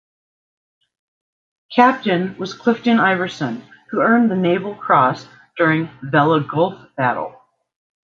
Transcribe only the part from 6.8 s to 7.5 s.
battle.